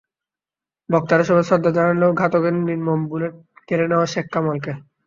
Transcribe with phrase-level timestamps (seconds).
[0.89, 3.33] বক্তারা সবাই শ্রদ্ধা জানালেন ঘাতকের নির্মম বুলেট
[3.67, 4.71] কেড়ে নেওয়া শেখ কামালকে।